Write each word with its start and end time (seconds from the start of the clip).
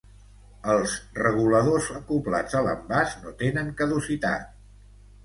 Els 0.75 0.93
reguladors 1.17 1.89
acoblats 1.99 2.57
a 2.61 2.63
l'envàs 2.69 3.13
no 3.27 3.35
tenen 3.43 3.71
caducitat. 3.83 4.49